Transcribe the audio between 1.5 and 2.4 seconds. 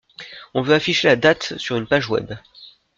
sur une page web.